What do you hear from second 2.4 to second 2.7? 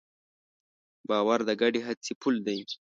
دی.